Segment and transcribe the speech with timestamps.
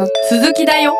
[0.00, 0.96] の続きだよ。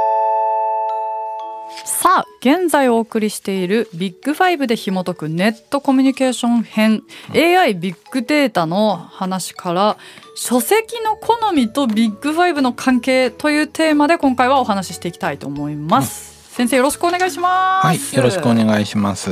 [1.84, 7.02] さあ現在お送りしているビッグファイブで紐解くネットコミュニケーション編
[7.34, 9.96] AI ビッグデータの話から
[10.34, 16.29] 書籍の好みとビッグファイブの関係というテーマで今回はお話ししていきたいと思います、
[16.60, 19.30] 先生よろしくお願いしますはい、よろしくお願いします。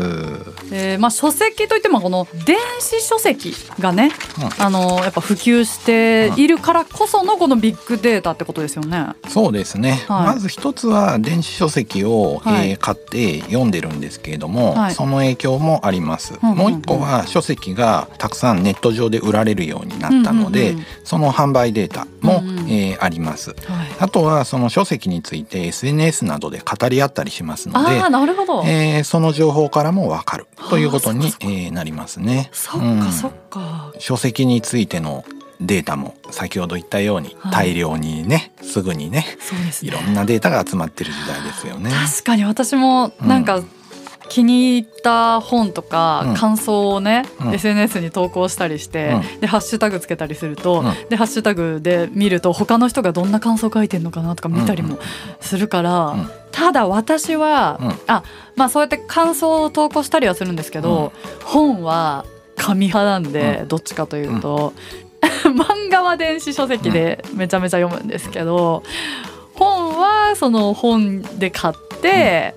[0.73, 4.13] えーまあ、書籍といってもこの電子書籍がね、
[4.59, 9.09] あのやっぱ普及しているからこそのこのビッグデータってことですよね。
[9.29, 10.03] そうですね。
[10.09, 16.33] はいまず一つは電子書籍を、はいえー買って読んでるんですけれども、はいその影響もあります。
[16.33, 23.50] うんうんうんもう一個は書籍がたくさんネット上で売られるようになったので、うんうんうんその販売データも、うんうんえーあります。
[23.50, 23.58] はい、
[23.99, 28.63] あとはその書籍について SNS などで語り合ったりしますのでああ、なるほど。
[28.64, 32.48] えーその情報からもわかるということに、えーなりますね。
[32.53, 33.92] そっか、うんそっか。
[33.98, 35.25] 書籍についての
[35.61, 39.89] データも先ほど言ったようにはい大量にね、すぐにねそうですね。
[39.89, 41.91] いろんなデータが集まってる時代ですよね。
[41.91, 43.62] 確かに私もなんか、
[44.28, 46.34] 気に入った本とかうん。
[46.34, 47.54] 感想をね、うん。
[47.54, 51.08] SNS に投稿したりして、うでハッシュタグつけたりすると、うん。
[51.08, 54.98] でハッシュタグで見ると他の人がどんな感想書いてんのかなとか見たりも
[55.40, 56.30] するから、うん。
[56.52, 57.88] ただ私は、うん。
[58.06, 58.22] あ
[58.56, 61.12] まあそうやって感想を投稿したりはするんですけど、
[61.44, 62.24] 本は
[62.56, 64.74] 紙派なんで、どっちかというと、
[65.44, 68.82] 漫画は電子書籍でめちゃめちゃ読むんですけど、
[69.54, 72.54] 本はその本で買って、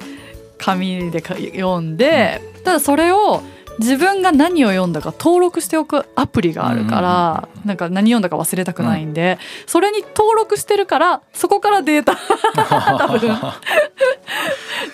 [0.61, 3.41] 紙でか読んで、ただそれを
[3.79, 12.17] 自分が何を読んだか登録しておくアプリがあるから、なんか何読んだか忘れたくないんで、それに登録してるからそこからデータ
[12.97, 13.39] 多分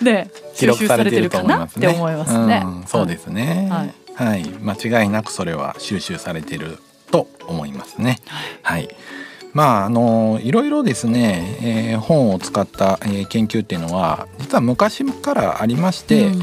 [0.02, 2.62] で収集されてるかなって思いますね。
[2.64, 3.68] うんそうですね。
[3.70, 6.78] ははいい、間違いなくそれは収集されてる
[7.10, 8.18] と思いますね。
[8.62, 8.88] はい。
[9.52, 16.42] まああのいろいろですね、えー本を使った、えー研究っていうのは実は昔からありまして、うん。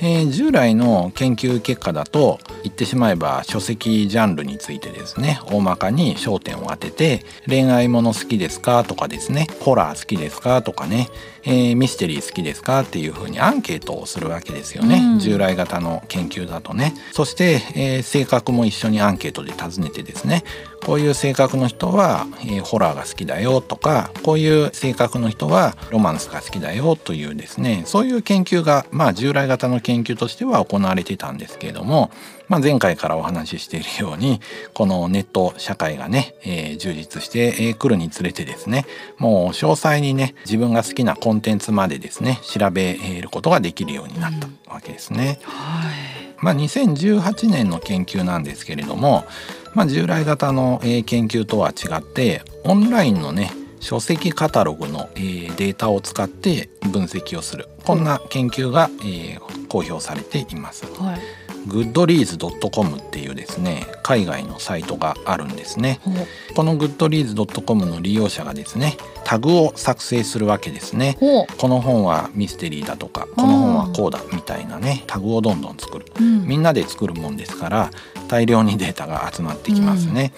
[0.00, 11.08] えー従来の研究結果だと言ってしまえば書籍ジャンルについてですね大まかに焦点を当てて恋愛もの好きですかとかですねホラー好きですかとかね、
[11.44, 15.18] えーミステリー好きですかっていうふうにアンケートをするわけですよね、うん。
[15.18, 16.92] 従来型の研究だとね。
[17.12, 20.44] そして、えー性格も一緒にアンケートで尋ねてですね
[20.86, 32.10] こういう性格の人は、えーホラーが好きだよとかこういう性格の人はロマンスが好きだよというですねそういう研究がまあ従来型の研究としては行われていたんですけれども、
[32.48, 34.40] まあ、前回からお話ししているように
[34.72, 38.86] このネット社会がね、えー充実してくるにつれてですね
[39.18, 45.40] もう詳細にね自分が好きなコンテンツまでですね調べることができるようになったわけですね。
[45.42, 45.94] はい
[46.38, 49.24] まあ、2018年の研究なんですけれども、
[49.74, 60.86] まあ、従来型の、えー研究とは違ってオンラインのね書籍カタログの、えーデータを使って分析をするこんな研究が、えー公表されています。
[61.00, 61.20] はい
[61.66, 66.00] goodreads.com っていうですね海外のサイトがあるんですね。
[66.54, 71.16] この goodreads.com の利用者がですねタグを作成するわけですね。
[71.20, 76.06] この本はミステリーだとかこの本はこうだみたいなねタグをどんどん作る。
[76.20, 77.90] うんみんなで作るもんですから
[78.28, 80.32] 大量にデータが集まってきますね。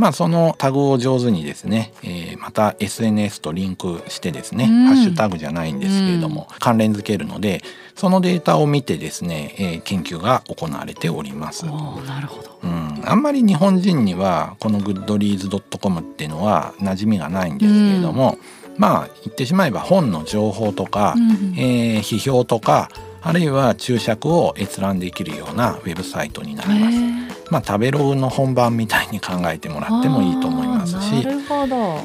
[0.00, 7.62] まあそのタグを上手にですね、えーまた SNS とリンクしてですね、うんハッシュタグじゃないんですけれども、関連づけるので
[7.94, 11.66] そのデータを見てですね、えー研究が行われております。
[11.66, 12.58] なるほど。
[12.64, 18.38] うん、あんまり日本人にはこの goodreads.com っていうのは馴染みがないんですけれども、
[18.78, 22.88] まあ言ってしまえば本の情報とか、うんうんえー批評とか
[23.20, 27.19] あるいは注釈を閲覧できるようなウェブサイトになります。
[27.50, 31.26] まあ食べログの本番みたいに考えてもらってもいいと思いますあし。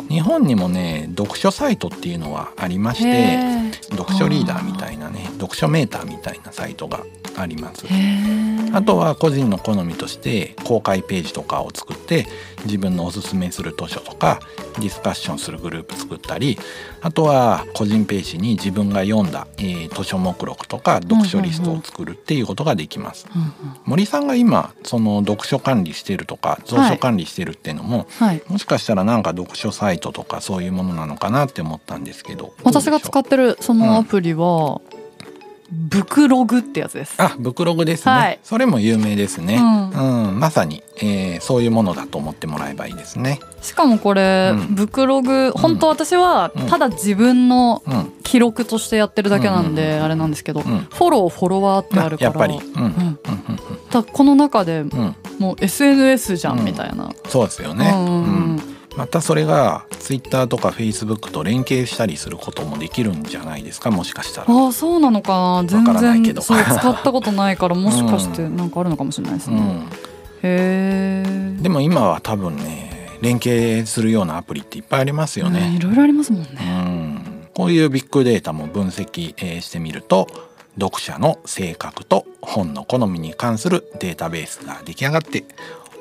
[0.09, 3.39] 日本にもね読書サイトっていうのはありまして
[3.91, 7.05] 読書リーダーみたいなね読書メーターみたいなサイトが
[7.37, 7.85] あります。
[8.73, 12.25] あとは個人の好みとして公開ページとかを作って
[12.65, 14.39] 自分のおすすめする図書とか
[14.79, 16.57] ディスカッションするグループ作ったり
[17.01, 23.27] あとは個人ページに自分が読んだ、えー図書目録とか読書リストを作るっていうことができます。
[23.33, 23.51] うんうん
[23.85, 28.41] 森さんが今その読書管理してるとか蔵書管理してるっていうのも、はい。
[28.47, 34.81] もしかしたらなんか読書サイトとかそういうものなのかなって思ったんですけど私が使っってるそのアプリは、
[35.71, 37.15] ブクログってやつです。
[37.21, 38.39] あブクログですね、はい。
[38.43, 40.39] それも有名ですね、ううん。
[40.39, 43.39] まさに、えーそういうものだと思ってもらえばいいですね。
[43.61, 44.75] しかもこれ、うん。
[44.75, 46.67] ブクログ本当私はうん。
[46.67, 48.11] ただ自分のうん。
[48.23, 50.63] 記録としてやってるだけなんうんであれなんですけど、ん。
[50.63, 52.83] フォローフォロワーってあるからやっぱり、うん。
[52.83, 52.89] うん。
[52.89, 53.19] うん
[53.89, 54.83] たこの中で
[55.39, 58.44] もう SNS じゃうんんみたいな、そうですよね、うん
[58.97, 63.91] またそれがツイッターとかフェイスブックと連携したりすることもできるんじゃないですか？
[63.91, 64.53] もしかしたら。
[64.53, 65.63] ああそうなのか。
[65.63, 65.83] な全
[66.23, 69.65] 然そう使ったことないからもしかしてなんかあるのかもしれないですね、うん、
[70.43, 71.23] へえ
[71.61, 75.75] でも今は多分ね連携するようなアプリっていっぱいありますよね。
[75.75, 80.27] いろいろありますもんね、うん、こういうビッグデータも分析えーしてみると
[80.79, 85.45] 読者の性格と本の好みに関するデータベースが出来上がって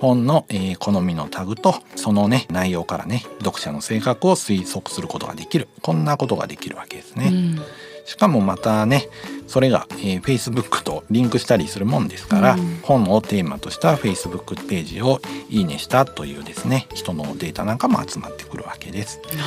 [0.01, 7.29] 本のえー好みのタグとそのね内容からね読者の性格を推測することができるこんなことができるわけですね。
[7.29, 7.61] うん
[8.05, 9.09] しかもまたね
[9.47, 19.21] それが、えー Facebook とリンクしたりするもんですから、うん本をテーマとした Facebook ページをいいねしたというですね人のデータなんかも集まってくるわけです。
[19.29, 19.39] なる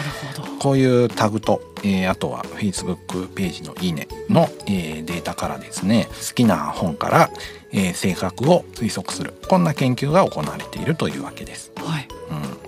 [0.41, 7.29] ほどこういうタグと、えーあとは Facebook ページのいいねの、えーデータからですね好きな本から、
[7.71, 11.71] えー性格を推測するこんな研究が行われているというわけです。
[11.77, 12.16] はいうん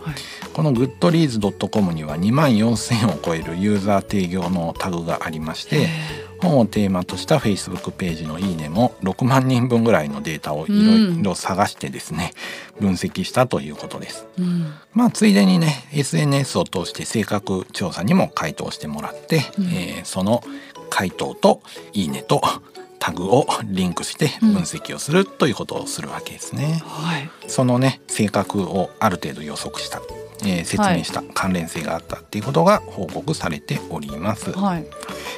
[0.10, 0.16] はい。
[0.54, 5.88] この goodreads.com には2万4,000を超えるユーザー提供のタグがありまして
[6.42, 12.34] 本をテーマとした Facebook ページのいいねも6万人分ぐらいのデータをいろいろ探してですね、
[12.80, 14.26] 分析したということです。
[14.38, 14.74] うん。
[14.94, 19.66] まあついでにね SNS を通して性格調査にも回答してもらって、うん。
[19.66, 20.44] えーその
[20.90, 21.62] 回答と
[21.94, 22.42] いいねと
[23.00, 26.82] タグをリンクして分析をするということをするわけですね。
[26.86, 27.30] はい。
[27.48, 30.02] そのね性格をある程度予測した、
[30.44, 34.52] えー説明した関連性があったっていうことが報告されております。
[34.52, 34.86] はい。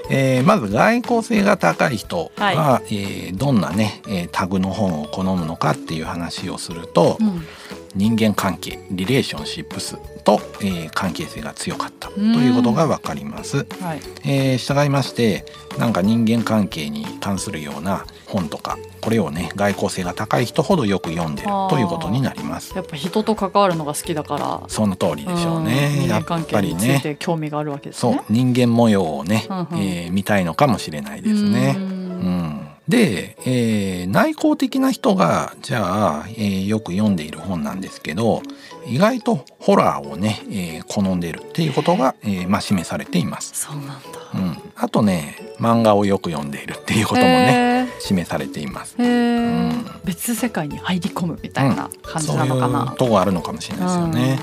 [0.09, 7.45] えーまず外交性が高い人は、はえーどんなね、えータグの本を好むのかっていう話をすると、うん。
[7.93, 13.65] 人間関係リレーションシップスと、えー関係性が強かったということが分かります。
[13.81, 15.45] はいえー従いまして
[15.77, 22.73] なんか人間関係に関するような本とかこれをね外交性が高い人ほどよく読んでるということになります。
[22.75, 25.89] やっぱ人と関わるのが好きだからその通りでしょうね。
[25.89, 28.23] ん人やっ間関係ぱりについねて興味があるわけですそうね。
[28.29, 31.75] 人間模様をね、うんうんえー見たいのかもしれないですね。
[31.77, 38.41] うんうん、で、えー内向的な人がじゃあ、えーよく読んでいる本なんですけど
[38.85, 43.51] 意外とホラーをね、えー好んでいるっていうことが、えーまあ、示されています。
[43.55, 43.95] そうなんだ。
[44.33, 48.95] うん、あとね漫画をよく読んでいるっていうこともね、示されています。
[48.99, 52.95] うん別世界に入り込むみたいな感じなのかな。
[52.97, 54.39] とこあるのかもしれないですよね。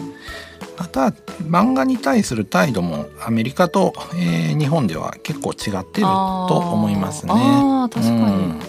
[0.79, 1.09] また
[1.43, 7.33] 漫画に対する態度もアメリカと、えー日本では結構違ってると思いますね。
[7.35, 8.21] あ確かに。
[8.21, 8.61] うん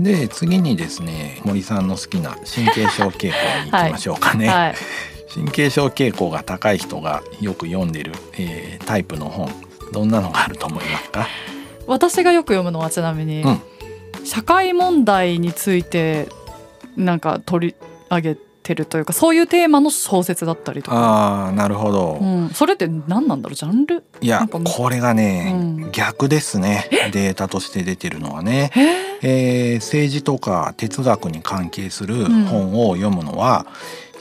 [0.00, 4.74] で次にですね森さんの好きな神経症傾向に行きましょうかね、はい。
[5.32, 9.50] 神経症傾向が高い人がよく読んでる、えータイプの本
[9.92, 11.28] どんなのがあると思いますか、
[11.86, 13.60] 私がよく読むのはちなみに、うん
[14.24, 16.28] 社会問題について
[16.96, 17.74] なんか取り
[18.10, 20.96] 上げてるというかそういうテーマの小説だったりとか。
[20.96, 23.56] ああなるほど、うん、それって何なんだろう？
[23.56, 24.04] ジャンル？
[24.20, 25.90] いやこれがね、うん。
[25.90, 26.88] 逆ですね。
[27.12, 28.70] データとして出てるのはね、
[29.22, 33.66] えー政治とか哲学に関係する本を読むのは、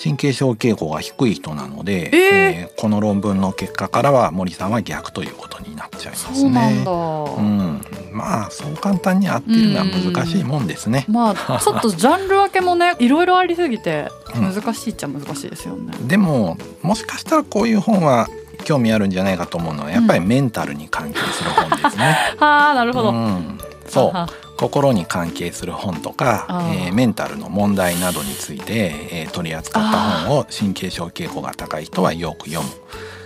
[0.01, 6.35] 神経症傾向が低い人なので、えーこの論文の結果からは森さんは逆ということになっちゃいますね。
[6.39, 6.91] そうなんだ。
[6.91, 7.81] うん、
[8.13, 11.05] まあそう簡単に合ってるのは難しいもんですね。
[11.09, 15.93] まあちょっとジャンル分けもね いろいろありすぎてうん難しいっちゃ難しいですよね。
[16.01, 18.27] でももしかしたらこういう本は
[18.63, 22.17] 興味あるんじゃないかと思うのはやっぱりメンタルに関係する本ですね。
[22.39, 23.09] は あなるほど。
[23.11, 23.57] うん、
[23.89, 32.71] そうは心に関係する本とかえーメンタルの問題などについて、えー取り扱った本を神経症傾向が高い人はよく読む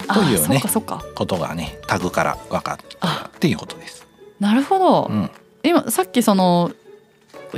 [0.08, 0.64] あというね。
[1.16, 4.07] ことがねタグから分かったっていうことです。
[4.40, 5.08] なるほど。
[5.10, 5.30] うん、
[5.64, 6.72] 今さっきその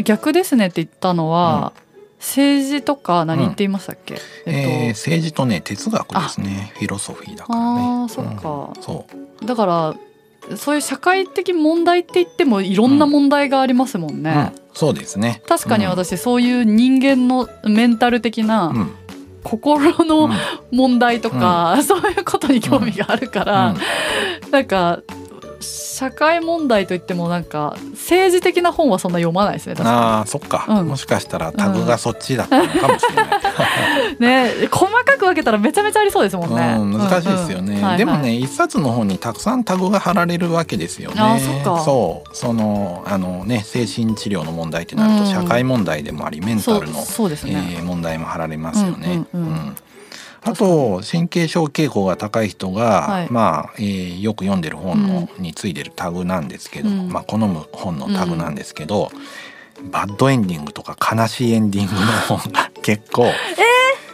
[0.04, 1.74] 逆ですねって言ったのは、
[2.20, 4.20] 政治とか何って言いましたっけ？
[4.46, 6.72] えーえっと、政治とね哲学ですね。
[6.76, 7.66] フィロソフィーだからね。
[7.82, 8.72] ああそっか。
[8.76, 8.84] うん。
[8.84, 9.06] そ
[9.42, 9.46] う。
[9.46, 9.96] だから
[10.58, 14.52] そういう社会的問題って言ってもいろんな問題がありますもんね。
[14.54, 15.42] うん、そうですね。
[15.48, 18.96] 確かに私、そういう人間のメンタル的なうん、うん
[19.42, 20.08] 心うん。
[20.08, 20.30] の
[20.72, 23.74] 問題とか、そういうことに興味があるから、
[24.52, 25.00] なんか
[25.60, 30.88] 社会問題といってもなんか政治的な本はそんな読まないですね確かああそっか、うん。
[30.88, 33.26] もしかしたらタグがそっちだったのかもしれない。
[34.14, 37.78] にね細かく分けたらめちゃめちゃありそうですもんね、うん、難しいですよね、うん。
[37.78, 37.98] うんはいはい。
[37.98, 41.16] でもね一冊の本にたくさんタグが貼られるわけですよね。
[41.20, 41.84] あーそっか。
[41.84, 42.36] そう。
[42.36, 45.30] そのあのね精神治療の問題ってなるとうん。
[45.30, 49.48] 社会問題でもありメンタそうルの、そうですね、えー問題も貼られますよね、うんうん。
[49.50, 49.76] うん
[50.42, 53.28] あと神経症傾向が高い人が、はい。
[53.30, 57.10] まあ、えーよく読んでる本の、についてるタグなんですけど、うん。
[57.10, 59.12] まあ、好む本のタグなんですけど、
[59.92, 62.02] バッドエンディングとか悲しいエンディングの
[62.38, 63.32] 本が 結構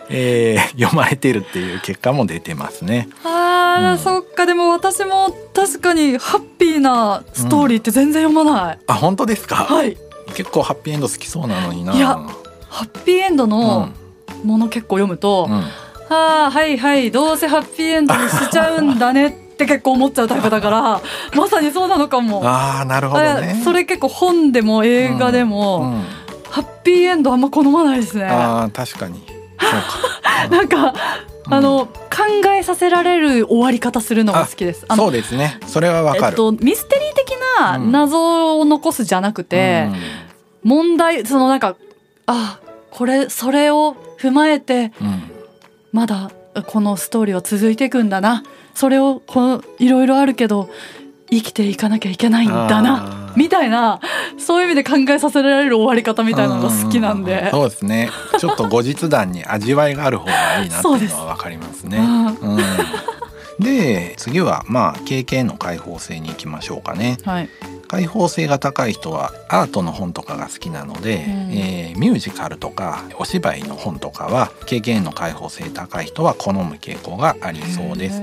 [0.10, 0.68] えー。
[0.80, 3.08] 読まれてるっていう結果も出てますね。
[3.24, 3.98] あー、うん。
[4.00, 4.46] そっか。
[4.46, 9.98] でも私も確かにハッピーなストーリーって全然読まない、あ本当ですか、はい。
[10.36, 11.94] 結構ハッピーエンド好きそうなのにな。
[11.94, 12.20] いや
[12.70, 13.90] ハッピーエンドの
[14.44, 15.64] もの結構読むと、うんうん
[16.10, 21.02] はあはいはいどうせハッピーエンドにしちゃうんだねって結構思っちゃうタイプだから
[21.36, 22.42] まさにそうなのかも。
[22.46, 23.62] ああなるほどね。
[23.64, 26.04] それ結構本でも映画でも、うん
[26.56, 28.24] ハッピーエンドあんま好まないですね。
[28.24, 29.22] ああ確かに
[29.60, 30.48] そうか。
[30.56, 30.78] なんか、
[31.48, 34.86] うんあの考えさせられる終わり方するのが好きです。
[34.96, 36.26] そうですねそれはわかる。
[36.28, 39.90] えっとミステリー的なうん謎を残すじゃなくて、
[40.64, 41.76] 問題そのなんか
[42.26, 42.58] あ
[42.90, 45.32] これそれを踏まえてうんうん
[45.96, 46.30] まだ
[46.68, 48.44] このストーリーは続いていくんだな。
[48.74, 50.70] それをこのいろいろあるけど
[51.32, 54.02] 生きていかなきゃいけないんだなみたいな
[54.38, 57.50] そういう意味で考えさせられる終わり方みたいなのが好きなんで。
[57.50, 58.10] そうですね。
[58.38, 61.98] ちょっと後日談に味わいがある方がいいなっていうのはわかりますね。
[63.58, 67.18] で次はまあ経験の開放性に行きましょうかね。
[67.24, 67.50] はい、
[67.96, 71.22] 開放性が高い人はアートの本とかが好きなので、うん。
[71.54, 78.22] えーミュージカルとかお芝居の本とかは経験の開放性高い人は好む傾向がありそうです。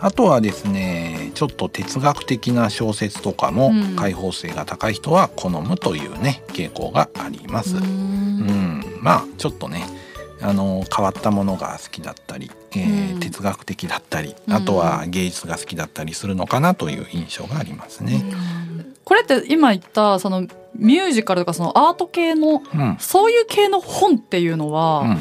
[0.00, 3.94] あとはですねちょっと哲学的な小説とかもうん。
[3.94, 7.76] 開放性が高い人は好むというね傾向があります。
[7.76, 9.86] ううんん、まあちょっとね
[10.42, 13.20] あの変わったものが好きだったり、えーうん。
[13.20, 18.24] 哲学的だったりうんあとは芸術が好きだったりするのかなという印象がありますね。
[19.04, 22.96] これって今言ったそのミュージカルとかそのアート系のうん。
[22.98, 25.18] そういう系の本っていうのは、うん。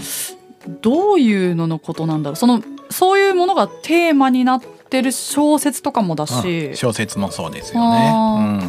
[0.81, 2.35] どういうののことなんだろう？
[2.35, 4.67] そのそういうものがテーマになって
[4.99, 6.67] る小説とかもだし。
[6.67, 8.11] うん、小説もそうですよね。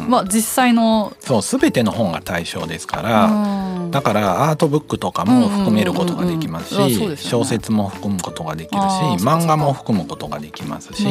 [0.03, 0.09] うん。
[0.09, 3.91] まあ実際の、そう全ての本が対象ですから、うん。
[3.91, 8.85] だからアートブックとかも含めることができますし小説も含むことができるし
[9.23, 11.03] 漫画も含むことができますし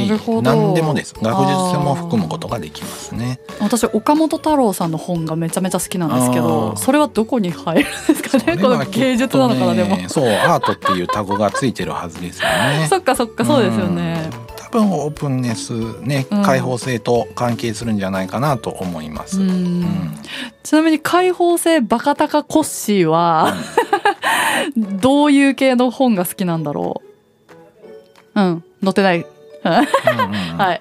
[0.43, 1.15] 何でもです。
[1.15, 3.39] 学術書も含むことができますね。
[3.61, 8.57] 私岡本太郎さんの本がめちゃめちゃ好きなんですけどそれはどこに入るんですかね？
[8.61, 10.09] この芸術なのかなでも。
[10.09, 12.87] そうアートっていうタグがついてるはずですよね。
[12.91, 14.29] そっかそっかそうですよね。
[14.35, 14.42] うん。
[14.42, 14.42] 多
[14.73, 16.43] 分オープンネスねうん。
[16.43, 19.41] 開放性と関係するんじゃないかなと思います。
[19.41, 19.51] うん。
[19.51, 19.53] う
[19.85, 20.15] ん。
[20.63, 23.55] ちなみに開放性バカタカコッシーは
[24.77, 27.03] どういう系の本が好きなんだろ
[28.35, 28.41] う？
[28.41, 28.65] うん。
[28.83, 29.27] 載ってない。
[29.63, 30.81] はい。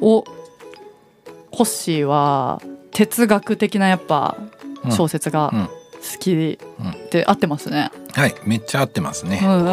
[0.00, 2.60] おコッシーは
[2.92, 4.36] 哲学的なやっぱ
[4.84, 4.92] うん。
[4.92, 5.68] 小説がうん
[6.12, 9.40] 好きって合ってますね、はいめっちゃ合ってますね。
[9.42, 9.64] うん。
[9.64, 9.72] ね。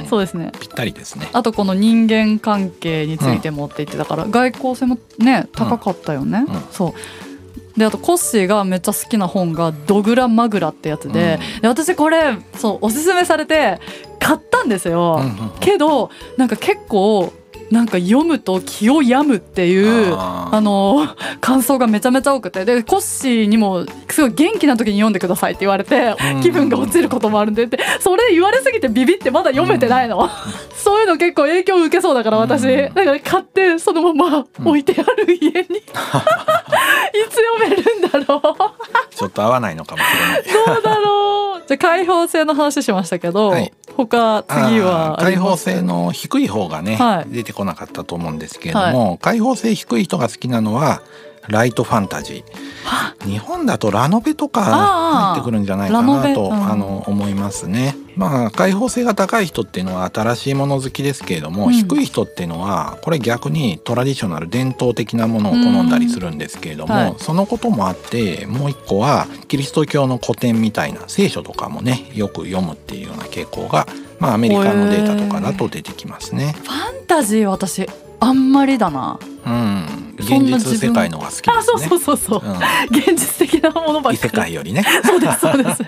[0.00, 0.06] うん。
[0.06, 0.52] そうですね。
[0.60, 1.28] ぴったりですね。
[1.32, 6.62] あとこの人間関係についてもって言ってたから、外交性もね高かったよね、うん。
[6.70, 7.78] そう。
[7.78, 13.80] であとコッシーがめっちゃ好きな本が「ドグラマグラ」ってやつで,、で私これそうおすすめされて
[14.20, 15.58] 買ったんですよ、うんうんうん。
[15.58, 17.32] けどなんか結構
[17.70, 21.08] なんか読むと気を病むっていうあの
[21.40, 22.64] 感想がめちゃめちゃ多くて。
[22.64, 26.40] でコッシーにもすごい元気な時に読んでくださいって言われてうん。
[26.40, 30.30] 気分が落ちることもあるんでってそれ言われすぎてビビってまだ読めてないの、
[30.74, 32.94] そういうの結構影響受けそうだから私、うん。
[32.94, 39.14] だから買ってそのまま置いてある家に、 いつ読めるんだろう。
[39.14, 40.04] ちょっと合わないのかもし
[40.46, 40.66] れない。
[40.66, 43.72] どうだろうじゃあ開放性の話しましたけど、はい。
[43.96, 47.32] 他次は開放性の低い方がね、はい。
[47.32, 51.02] 出てこなかったと思うんですけれども、開放性低い人が好きなのは
[51.48, 53.28] ライトファンタジー。
[53.28, 56.34] 日本だとラノベとか入ってくるんじゃないかなと、ベ。
[56.34, 56.70] うん。
[56.70, 57.96] あの思いますね。
[58.16, 61.72] まあ開放性が高い人っていうのは新しいもの好きですけれども、うん。
[61.72, 67.00] 低い人っていうのはこれ逆にトラディショナル伝統的なものを好んだりするんですけれども、うん。
[67.00, 67.14] はい。
[67.18, 73.86] そのこともあってもう一個はキリスト教の古典みたいな聖書とかもねよく読むっていうような傾向が、
[74.18, 76.54] まあ、アメリカのデータとかだと出てきますね。
[76.62, 77.86] ファンタジー私
[78.20, 79.18] あんまりだな。
[79.46, 81.54] うん、現実世界のが好きですね。
[81.58, 82.52] あそうそうそうそう、うん。
[82.96, 84.16] 現実的なものばっかり。
[84.16, 85.82] 異世界よりね、そうですそうです。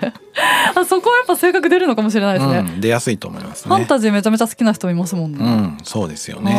[0.75, 3.75] あそこはやっぱ性格出るのかもしれないですね、うん、出やすいと思いますね。
[3.75, 6.51] ファンタジーめちゃめちゃ好きな人いますもんね、うん、そうですよね。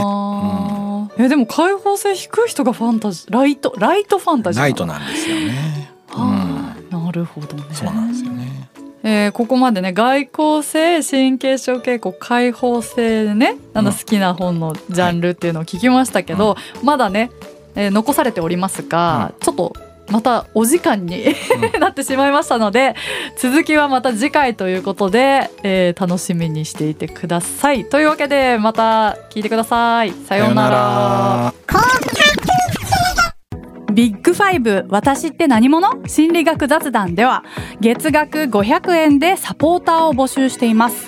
[1.18, 5.92] えでも開放性低い人がファンタジーライトライトファンタジーライトなんですよね。
[6.90, 7.64] なるほどね。
[7.72, 8.68] そうなんですよね。
[9.04, 13.96] えーここまでね外交性神経症傾向開放性でねあのうん。
[13.96, 17.30] 好きな本のジャンルっていうのを聞きましたけど、まだね、
[17.78, 19.73] えー残されておりますが、ちょっと
[20.11, 21.35] またお時間に
[21.80, 22.94] なってしまいましたので
[23.37, 27.85] 続きはまた次回ということで、えー楽しみにしていてください。
[27.85, 30.12] というわけでまた聞いてください。
[30.26, 31.54] さようなら。
[33.92, 35.90] ビッグ5私って何者？
[36.06, 37.42] 心理学雑談では
[37.80, 41.07] 月額500円でサポーターを募集しています